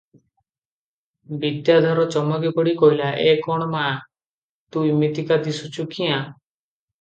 [1.43, 3.83] ବିଦ୍ୟାଧର ଚମକି ପଡ଼ି କହିଲା "ଏ କଣ ମା!
[4.73, 6.19] ତୁ ଇମିତିକା ଦିଶୁଛୁ କ୍ୟାଁ?